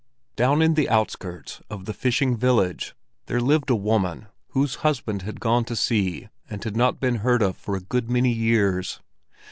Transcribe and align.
Down 0.35 0.63
in 0.63 0.73
the 0.73 0.89
outskirts 0.89 1.61
of 1.69 1.85
the 1.85 1.93
fishing 1.93 2.35
village 2.35 2.95
there 3.27 3.39
lived 3.39 3.69
a 3.69 3.75
woman, 3.75 4.29
whose 4.47 4.77
husband 4.81 5.21
had 5.21 5.39
gone 5.39 5.63
to 5.65 5.75
sea 5.75 6.27
and 6.49 6.63
had 6.63 6.75
not 6.75 6.99
been 6.99 7.17
heard 7.17 7.43
of 7.43 7.55
for 7.55 7.75
a 7.75 7.81
good 7.81 8.09
many 8.09 8.31
years. 8.31 8.99